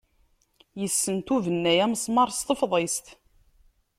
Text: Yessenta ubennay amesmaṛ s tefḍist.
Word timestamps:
Yessenta 0.81 1.31
ubennay 1.35 1.79
amesmaṛ 1.85 2.29
s 2.31 2.39
tefḍist. 2.47 3.05